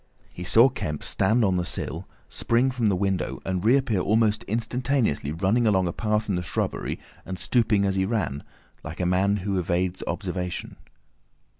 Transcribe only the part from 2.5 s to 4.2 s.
from the window, and reappear